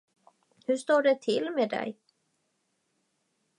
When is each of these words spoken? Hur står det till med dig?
Hur 0.65 0.75
står 0.77 1.01
det 1.03 1.21
till 1.21 1.51
med 1.51 1.69
dig? 1.69 1.97